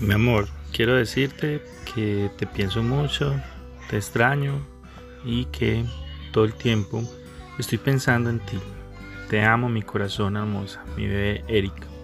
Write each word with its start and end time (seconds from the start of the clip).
Mi 0.00 0.14
amor, 0.14 0.46
quiero 0.72 0.94
decirte 0.94 1.60
que 1.92 2.30
te 2.36 2.46
pienso 2.46 2.84
mucho, 2.84 3.34
te 3.90 3.96
extraño 3.96 4.64
y 5.24 5.46
que 5.46 5.84
todo 6.30 6.44
el 6.44 6.54
tiempo 6.54 7.02
estoy 7.58 7.78
pensando 7.78 8.30
en 8.30 8.38
ti. 8.38 8.60
Te 9.28 9.42
amo, 9.42 9.68
mi 9.68 9.82
corazón 9.82 10.36
hermosa, 10.36 10.84
mi 10.96 11.08
bebé 11.08 11.44
Erika. 11.48 11.97